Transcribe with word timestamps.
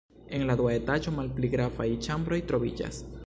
En 0.37 0.45
la 0.49 0.55
dua 0.61 0.71
etaĝo 0.77 1.13
malpli 1.17 1.51
gravaj 1.55 1.87
ĉambroj 2.07 2.43
troviĝas. 2.53 3.05